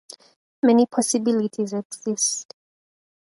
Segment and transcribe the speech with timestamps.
[0.63, 2.55] Many possibilities exist.